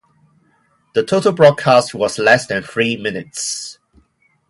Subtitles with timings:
[0.95, 3.77] The total broadcast was less than three minutes.